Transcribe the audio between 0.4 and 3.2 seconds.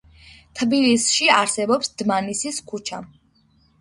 თბილისში არსებობს დმანისის ქუჩა.